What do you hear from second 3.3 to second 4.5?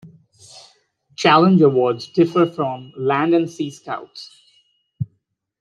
and Sea Scouts.